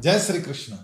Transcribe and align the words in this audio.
जय 0.00 0.18
श्री 0.18 0.40
कृष्ण। 0.40 0.74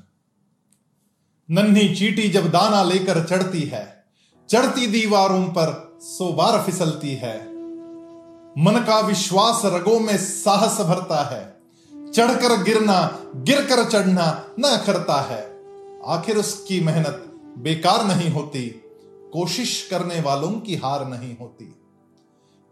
नन्ही 1.50 1.94
चीटी 1.94 2.28
जब 2.28 2.50
दाना 2.50 2.82
लेकर 2.82 3.22
चढ़ती 3.24 3.60
है, 3.60 4.04
चढ़ती 4.48 4.86
दीवारों 4.86 5.44
पर 5.44 5.98
सो 6.00 6.32
बार 6.32 6.62
फिसलती 6.62 7.14
है। 7.14 7.36
मन 8.58 8.84
का 8.86 8.98
विश्वास 9.00 9.62
रगों 9.64 10.00
में 10.00 10.16
साहस 10.18 10.80
भरता 10.80 11.22
है, 11.24 11.42
चढ़कर 12.12 12.62
गिरना, 12.62 13.18
गिरकर 13.36 13.84
चढ़ना 13.90 14.26
न 14.60 14.82
करता 14.86 15.20
है। 15.22 15.42
आखिर 16.06 16.36
उसकी 16.36 16.80
मेहनत 16.80 17.32
बेकार 17.58 18.04
नहीं 18.04 18.30
होती, 18.30 18.68
कोशिश 19.32 19.86
करने 19.90 20.20
वालों 20.20 20.52
की 20.60 20.76
हार 20.76 21.08
नहीं 21.08 21.36
होती। 21.36 21.74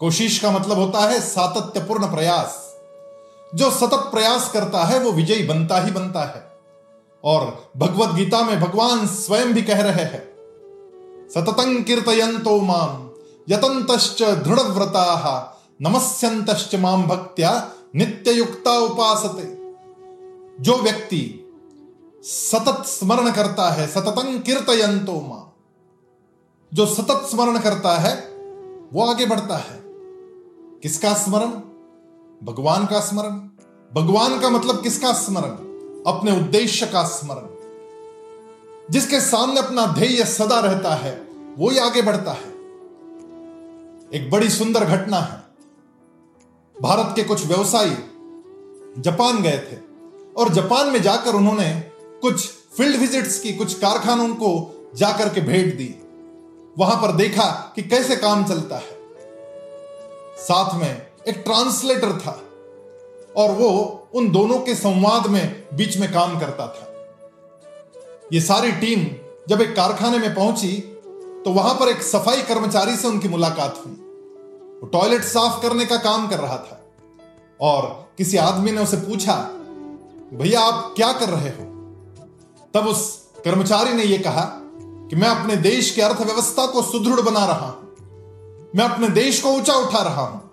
कोशिश 0.01 0.39
का 0.39 0.51
मतलब 0.51 0.79
होता 0.79 1.09
है 1.09 1.21
सातत्यपूर्ण 1.21 2.11
प्रयास। 2.11 2.62
जो 3.55 3.71
सतत 3.71 3.97
प्रयास 3.97 4.53
करता 4.53 4.85
है, 4.85 4.99
वो 4.99 5.13
विजयी 5.13 5.47
बनता 5.47 5.81
ही 5.81 5.91
बनता 5.91 6.21
है। 6.21 6.53
और 7.25 7.71
भगवत 7.77 8.15
गीता 8.15 8.43
में 8.43 8.61
भगवान 8.61 9.07
स्वयं 9.07 9.53
भी 9.53 9.63
कह 9.63 9.83
रहे 9.83 10.05
हैं, 10.05 10.33
सततं 11.35 11.83
कीर्तयंतो 11.83 12.61
माम 12.61 13.11
यतंतश्च 13.49 14.23
दृढ़व्रता 14.23 15.49
नमस्यंतश्च 15.83 16.75
माम 16.75 17.05
भक्त्या 17.05 17.71
नित्य 17.97 18.33
युक्ता 18.33 18.79
उपासते। 18.79 19.45
जो 20.63 20.77
व्यक्ति 20.77 21.39
सतत 22.23 22.87
स्मरण 22.87 23.33
करता 23.33 23.71
है, 23.71 23.87
सततं 23.87 24.41
कीर्तयंतो 24.41 25.13
माम 25.13 25.45
जो 26.75 26.87
सतत 26.87 27.29
स्मरण 27.31 27.59
करता 27.59 27.99
है, 27.99 28.15
वो 28.93 29.07
आगे 29.07 29.27
बढ़ता 29.27 29.57
है। 29.57 29.83
किसका 30.83 31.15
स्मरण? 31.15 31.72
भगवान 32.43 32.87
का 32.87 33.01
स्मरण। 33.01 33.31
भगवान 33.95 34.41
का 34.41 34.51
मतलब 34.51 34.83
किसका 34.83 35.13
स्मरण? 35.13 35.51
अपने 36.13 36.37
उद्देश्य 36.37 36.87
का 36.87 37.05
स्मरण। 37.05 37.47
जिसके 38.91 39.21
सामने 39.21 39.61
अपना 39.61 39.87
ध्येय 39.87 40.25
सदा 40.25 40.61
रहता 40.61 40.95
है, 40.95 41.29
वो 41.59 41.71
ही 41.71 41.79
आगे 41.79 42.03
बढ़ता 42.03 42.33
है। 42.33 42.49
एक 44.15 44.29
बड़ी 44.33 44.49
सुंदर 44.49 44.85
घटना 44.85 45.17
है। 45.17 45.43
भारत 46.83 47.13
के 47.17 47.23
कुछ 47.23 47.47
व्यवसायी 47.47 47.97
जापान 48.99 49.43
गए 49.43 49.59
थे 49.59 49.77
और 50.37 50.49
जापान 50.49 50.89
में 50.89 51.03
जाकर 51.03 51.35
उन्होंने 51.35 51.81
कुछ 52.23 52.51
फ़ील्ड 52.51 52.97
विजिट्स 52.97 53.41
की, 53.41 53.53
कुछ 53.53 53.75
कारखानों 53.75 54.29
को 54.29 54.75
जाकर 54.95 55.29
के 55.29 55.41
भेंट 55.41 55.77
दी। 55.77 55.95
वहाँ 56.79 57.03
पर 57.03 57.13
देखा 57.13 57.73
कि 57.77 57.83
कैसे 57.83 58.17
काम 58.17 58.45
चलता 58.45 58.77
है। 58.77 58.99
साथ 60.39 60.81
में 60.81 61.12
एक 61.29 61.37
ट्रांसलेटर 61.37 62.13
था 62.13 62.41
और 63.37 63.51
वो 63.51 63.69
उन 64.15 64.31
दोनों 64.31 64.59
के 64.59 64.75
संवाद 64.75 65.27
में 65.27 65.69
बीच 65.75 65.97
में 65.97 66.13
काम 66.13 66.41
करता 66.41 66.67
था। 66.67 66.89
ये 68.33 68.41
सारी 68.41 68.73
टीम 68.73 69.07
जब 69.49 69.61
एक 69.61 69.77
कारखाने 69.77 70.19
में 70.19 70.35
पहुँची 70.35 70.73
तो 71.45 71.51
वहाँ 71.51 71.75
पर 71.75 71.89
एक 71.89 72.03
सफ़ाई 72.03 72.43
कर्मचारी 72.43 72.97
से 72.97 73.09
उनकी 73.09 73.29
मुलाकात 73.29 73.83
हुई। 73.87 73.93
वो 74.83 74.87
टॉयलेट 74.87 75.23
साफ़ 75.23 75.63
करने 75.63 75.87
का 75.87 75.97
काम 75.97 76.29
कर 76.29 76.39
रहा 76.39 76.57
था 76.57 76.81
और 77.61 78.11
किसी 78.19 78.37
आदमी 78.37 78.71
ने 78.71 78.83
उसे 78.83 78.97
पूछा, 78.97 79.35
भैया, 80.35 80.61
आप 80.61 80.93
क्या 80.97 81.13
कर 81.13 81.29
रहे 81.29 81.49
हो? 81.49 81.65
तब 82.75 82.87
उस 82.87 83.29
कर्मचारी 83.45 83.93
ने 83.93 84.05
यह 84.05 84.23
कहा 84.23 84.45
कि, 84.53 85.17
मैं 85.17 85.29
अपने 85.29 85.57
देश 85.57 85.91
की 85.91 86.01
अर्थव्यवस्था 86.01 86.67
को 86.67 86.83
सुदृढ़ 86.83 87.21
बना 87.21 87.45
रहा 87.47 87.67
हूँ। 87.67 87.97
मैं 88.77 88.85
अपने 88.85 89.09
देश 89.09 89.43
को 89.43 89.51
ऊँचा 89.51 89.75
उठा 89.75 90.03
रहा 90.03 90.23
हूँ। 90.23 90.52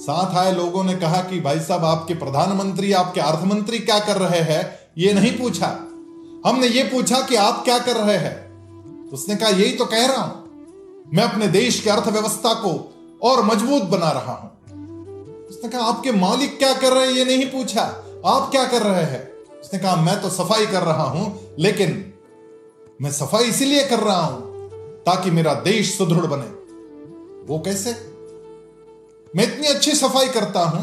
साथ 0.00 0.36
आए 0.36 0.52
लोगों 0.52 0.84
ने 0.84 0.94
कहा 0.94 1.20
कि 1.22 1.40
भाई 1.40 1.60
साहब, 1.60 1.84
आपके 1.84 2.14
प्रधानमंत्री, 2.14 2.92
आपके 2.92 3.20
अर्थमंत्री 3.20 3.78
क्या 3.78 3.98
कर 3.98 4.16
रहे 4.16 4.40
हैं? 4.40 4.78
ये 4.98 5.12
नहीं 5.12 5.38
पूछा। 5.38 5.66
हमने 6.46 6.66
ये 6.66 6.82
पूछा 6.82 7.20
कि 7.20 7.34
आप 7.36 7.64
क्या 7.64 7.78
कर 7.78 7.96
रहे 7.96 8.16
हैं? 8.16 8.50
उसने 9.10 9.36
कहा, 9.36 9.48
यही 9.48 9.72
तो 9.72 9.84
कह 9.84 10.06
रहा 10.06 10.22
हूँ। 10.22 10.44
मैं 11.14 11.24
अपने 11.24 11.48
देश 11.48 11.80
की 11.80 11.90
अर्थव्यवस्था 11.90 12.54
को 12.54 12.94
और 13.22 13.44
मज़बूत 13.44 13.82
बना 13.82 14.10
रहा 14.10 14.32
हूँ। 14.32 14.50
उसने 15.48 15.68
कहा, 15.68 15.84
आपके 15.84 16.12
मालिक 16.12 16.58
क्या 16.58 16.74
कर 16.74 16.92
रहे 16.92 17.06
हैं? 17.06 17.12
ये 17.12 17.24
नहीं 17.24 17.46
पूछा। 17.46 17.82
आप 18.26 18.50
क्या 18.50 18.64
कर 18.64 18.82
रहे 18.82 19.04
हैं? 19.04 19.30
उसने 19.60 19.78
कहा, 19.78 19.96
मैं 19.96 20.22
तो 20.22 20.30
सफ़ाई 20.30 20.66
कर 20.66 20.82
रहा 20.82 21.02
हूँ, 21.02 21.40
लेकिन 21.58 22.12
मैं 23.02 23.12
सफ़ाई 23.12 23.44
इसीलिए 23.44 23.84
कर 23.84 23.98
रहा 23.98 24.20
हूँ 24.20 24.40
ताकि 25.02 25.30
मेरा 25.30 25.54
देश 25.54 25.98
सुदृढ़ 25.98 26.26
बने। 26.26 26.46
वो 27.46 27.58
कैसे? 27.58 28.09
मैं 29.34 29.44
इतनी 29.44 29.66
अच्छी 29.66 29.92
सफ़ाई 29.94 30.28
करता 30.28 30.60
हूँ 30.60 30.80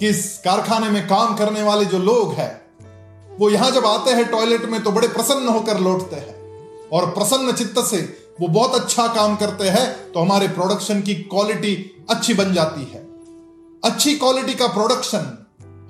कि 0.00 0.08
इस 0.08 0.26
कारखाने 0.44 0.88
में 0.90 1.06
काम 1.08 1.34
करने 1.36 1.62
वाले 1.62 1.84
जो 1.84 1.98
लोग 2.00 2.32
हैं, 2.32 2.50
वो 3.38 3.50
यहाँ 3.50 3.70
जब 3.70 3.86
आते 3.86 4.10
हैं 4.10 4.24
टॉयलेट 4.30 4.64
में 4.64 4.82
तो 4.82 4.90
बड़े 4.92 5.08
प्रसन्न 5.08 5.48
होकर 5.48 5.80
लौटते 5.80 6.16
हैं। 6.16 6.88
और 6.90 7.06
प्रसन्न 7.10 7.52
चित्त 7.52 7.78
से 7.86 7.98
वो 8.40 8.48
बहुत 8.48 8.74
अच्छा 8.74 9.06
काम 9.08 9.36
करते 9.36 9.68
हैं 9.68 10.12
तो 10.12 10.20
हमारे 10.20 10.48
प्रोडक्शन 10.50 11.00
की 11.02 11.14
क्वालिटी 11.14 11.74
अच्छी 12.10 12.34
बन 12.34 12.52
जाती 12.54 12.84
है। 12.84 13.02
अच्छी 13.82 14.14
क्वालिटी 14.16 14.54
का 14.54 14.66
प्रोडक्शन 14.70 15.30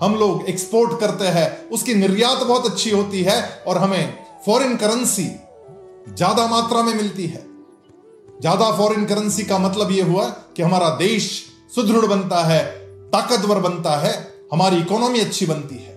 हम 0.03 0.15
लोग 0.17 0.49
एक्सपोर्ट 0.49 0.99
करते 1.01 1.27
हैं, 1.29 1.69
उसकी 1.71 1.95
निर्यात 1.95 2.39
बहुत 2.39 2.67
अच्छी 2.67 2.91
होती 2.91 3.23
है 3.23 3.41
और 3.67 3.79
हमें 3.79 4.19
फॉरेन 4.47 4.77
करेंसी 4.77 5.31
ज़्यादा 6.09 6.47
मात्रा 6.47 6.83
में 6.83 6.95
मिलती 6.95 7.27
है। 7.27 7.47
ज़्यादा 8.41 8.71
फॉरेन 8.77 9.05
करेंसी 9.07 9.45
का 9.45 9.59
मतलब 9.61 9.91
यह 9.91 10.07
हुआ 10.07 10.29
कि 10.57 10.63
हमारा 10.63 10.89
देश 10.99 11.45
सुदृढ़ 11.75 12.07
बनता 12.07 12.37
है, 12.37 12.65
ताकतवर 13.11 13.59
बनता 13.59 13.91
है, 13.91 14.35
हमारी 14.53 14.77
इकोनॉमी 14.77 15.21
अच्छी 15.21 15.47
बनती 15.47 15.75
है। 15.75 15.95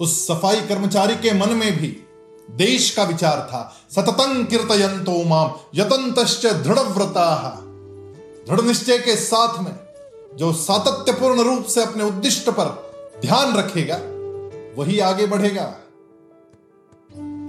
उस 0.00 0.26
सफ़ाई 0.26 0.60
कर्मचारी 0.60 1.14
के 1.14 1.32
मन 1.34 1.48
में 1.48 1.78
भी 1.78 2.04
देश 2.50 2.90
का 2.90 3.02
विचार 3.02 3.40
था। 3.50 3.76
सततं 3.90 4.44
कीर्तयंतो 4.44 5.24
माम 5.24 5.52
यतंतश्च 5.74 6.46
दृढ़व्रता। 6.46 7.60
दृढ़ 8.48 8.60
निश्चय 8.60 8.98
के 8.98 9.16
साथ 9.16 9.58
में 9.58 9.72
जो 10.36 10.52
सातत्यपूर्ण 10.52 11.42
रूप 11.42 11.64
से 11.64 11.82
अपने 11.82 12.04
उद्दिष्ट 12.04 12.50
पर 12.50 12.92
ध्यान 13.20 13.54
रखेगा, 13.54 13.96
वही 14.78 14.98
आगे 15.00 15.26
बढ़ेगा। 15.26 15.76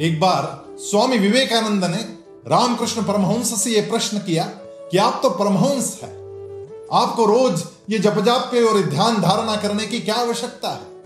एक 0.02 0.20
बार 0.20 0.66
स्वामी 0.80 1.18
विवेकानंद 1.18 1.86
ने 1.86 2.02
रामकृष्ण 2.50 3.04
परमहंस 3.04 3.64
से 3.64 3.70
यह 3.70 3.90
प्रश्न 3.90 4.18
किया 4.18 4.44
कि 4.92 4.98
आप 4.98 5.20
तो 5.24 5.30
परमहंस 5.30 6.00
है। 6.04 6.19
आपको 6.94 7.26
रोज 7.26 7.64
ये 7.90 8.00
जप 8.00 8.20
जाप 8.20 8.42
पे 8.52 8.64
और 8.64 8.82
ध्यान 8.82 9.22
धारणा 9.22 9.56
करने 9.56 9.86
की 9.86 10.00
क्या 10.00 10.16
आवश्यकता 10.16 10.70
है? 10.70 11.00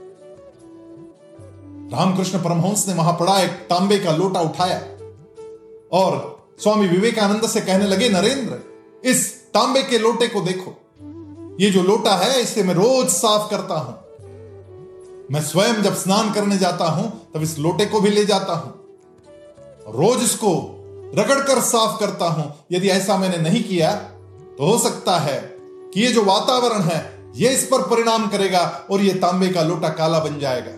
रामकृष्ण 1.92 2.40
परमहंस 2.40 2.88
ने 2.88 2.94
वहाँ 2.94 3.14
पड़ा 3.14 3.40
एक 3.40 3.50
तांबे 3.50 4.00
का 4.00 4.12
लोटा 4.12 4.40
उठाया 4.40 4.80
और 5.92 6.44
स्वामी 6.60 6.88
विवेकानंद 6.88 7.48
से 7.50 7.62
कहने 7.62 7.88
लगे, 7.88 8.10
नरेंद्र, 8.10 8.60
इस 9.04 9.44
तांबे 9.44 9.84
के 9.84 9.98
लोटे 9.98 10.28
को 10.28 10.42
देखो। 10.42 10.80
ये 11.60 11.70
जो 11.70 11.84
लोटा 11.84 12.16
है, 12.16 12.42
इसे 12.42 12.64
मैं 12.64 12.74
रोज 12.74 13.08
साफ़ 13.08 13.50
करता 13.52 13.76
हूँ। 13.76 14.04
मैं 15.32 15.42
स्वयं 15.42 15.82
जब 15.82 15.96
स्नान 15.96 16.34
करने 16.34 16.58
जाता 16.58 16.86
हूँ, 16.86 17.32
तब 17.36 17.42
इस 17.42 17.60
लोटे 17.60 17.86
को 17.86 18.02
भी 18.02 18.10
ले 18.10 18.26
जाता 18.26 18.54
हूँ। 18.54 18.74
रोज 19.88 20.24
इसको 20.24 20.80
रगड़कर 21.16 21.62
साफ़ 21.62 22.00
करता 22.00 22.26
हूँ। 22.26 22.54
यदि 22.72 22.90
ऐसा 22.90 23.18
मैंने 23.18 23.38
नहीं 23.38 23.64
किया 23.64 23.96
तो 24.58 24.66
हो 24.66 24.78
सकता 24.78 25.18
है 25.18 25.53
कि 25.94 26.02
ये 26.02 26.12
जो 26.12 26.24
वातावरण 26.24 26.82
है, 26.82 27.32
ये 27.36 27.50
इस 27.50 27.64
पर 27.64 27.82
परिणाम 27.82 28.28
करेगा 28.28 28.88
और 28.92 29.02
ये 29.02 29.14
तांबे 29.14 29.50
का 29.50 29.62
लोटा 29.62 29.90
काला 29.90 30.20
बन 30.20 30.40
जाएगा। 30.40 30.72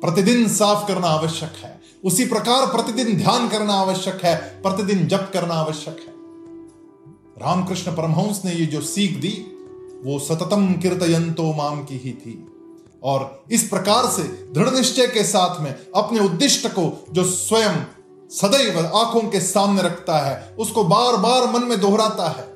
प्रतिदिन 0.00 0.48
साफ़ 0.48 0.88
करना 0.88 1.06
आवश्यक 1.06 1.52
है। 1.64 1.80
उसी 2.04 2.24
प्रकार 2.24 2.66
प्रतिदिन 2.66 3.16
ध्यान 3.16 3.48
करना 3.48 3.74
आवश्यक 3.74 4.20
है। 4.24 4.62
प्रतिदिन 4.62 5.06
जप 5.06 5.30
करना 5.32 5.54
आवश्यक 5.54 5.96
है। 5.98 6.12
रामकृष्ण 7.46 7.92
परमहंस 7.92 8.42
ने 8.44 8.52
ये 8.52 8.66
जो 8.66 8.80
सीख 8.80 9.20
दी, 9.20 9.46
वो 10.04 10.18
सततम 10.18 10.72
कीर्तयंतो 10.72 11.52
माम 11.52 11.84
की 11.84 11.94
ही 11.94 12.12
थी। 12.12 12.46
और 13.02 13.44
इस 13.50 13.68
प्रकार 13.68 14.06
से 14.06 14.22
दृढ़ 14.22 14.70
निश्चय 14.70 15.06
के 15.06 15.24
साथ 15.24 15.60
में 15.60 15.74
अपने 15.96 16.20
उद्दिष्ट 16.20 16.66
को 16.66 17.04
जो 17.10 17.24
स्वयं 17.24 17.74
सदैव 18.30 18.86
आँखों 18.86 19.20
के 19.20 19.40
सामने 19.40 19.82
रखता 19.82 20.18
है, 20.18 20.56
उसको 20.58 20.84
बार 20.84 21.16
बार 21.16 21.52
मन 21.52 21.66
में 21.66 21.80
दोहराता 21.80 22.28
है। 22.28 22.51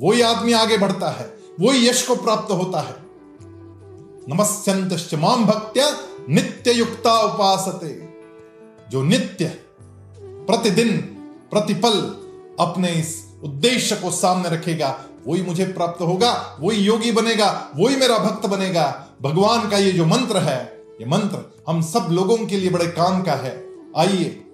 वही 0.00 0.20
आदमी 0.20 0.52
आगे 0.52 0.78
बढ़ता 0.78 1.08
है, 1.08 1.38
वही 1.60 1.88
यश 1.88 2.06
को 2.06 2.14
प्राप्त 2.16 2.52
होता 2.52 2.80
है। 2.80 2.94
नमस्यंत 4.28 5.14
माम 5.14 5.46
भक्त्या 5.46 5.96
नित्य 6.28 6.72
युक्ता 6.72 7.20
उपासते। 7.20 8.08
जो 8.90 9.02
नित्य, 9.02 9.44
प्रतिदिन, 10.20 10.96
प्रतिपल 11.50 12.00
अपने 12.60 12.88
इस 12.88 13.24
उद्देश्य 13.44 13.96
को 13.96 14.10
सामने 14.10 14.48
रखेगा, 14.48 15.04
वही 15.26 15.42
मुझे 15.42 15.64
प्राप्त 15.64 16.02
होगा, 16.02 16.58
वही 16.60 16.78
योगी 16.78 17.12
बनेगा, 17.12 17.70
वही 17.76 17.96
मेरा 17.96 18.18
भक्त 18.18 18.46
बनेगा। 18.46 19.08
भगवान 19.22 19.68
का 19.70 19.78
ये 19.78 19.92
जो 19.92 20.06
मंत्र 20.06 20.36
है, 20.36 20.86
ये 21.00 21.06
मंत्र 21.06 21.54
हम 21.68 21.82
सब 21.82 22.08
लोगों 22.10 22.36
के 22.36 22.56
लिए 22.56 22.70
बड़े 22.70 22.86
काम 22.86 23.22
का 23.22 23.32
है। 23.32 23.68
आइए, 23.96 24.44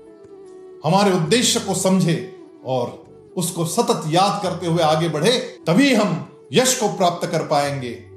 हमारे 0.84 1.12
उद्देश्य 1.12 1.60
को 1.60 1.74
समझे 1.74 2.38
और 2.66 3.09
उसको 3.40 3.64
सतत 3.64 4.02
याद 4.06 4.42
करते 4.42 4.66
हुए 4.66 4.82
आगे 4.82 5.08
बढ़े, 5.08 5.38
तभी 5.66 5.94
हम 5.94 6.10
यश 6.52 6.80
को 6.80 6.88
प्राप्त 6.88 7.26
कर 7.26 7.46
पाएँगे। 7.46 8.10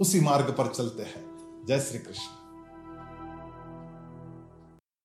उसी 0.00 0.20
मार्ग 0.20 0.54
पर 0.58 0.66
चलते 0.66 1.02
हैं। 1.02 1.24
जय 1.68 1.78
श्री 1.78 1.98
कृष्ण। 1.98 2.41